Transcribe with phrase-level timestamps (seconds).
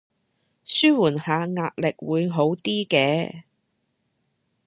[0.65, 3.43] 紓緩下壓力會好啲嘅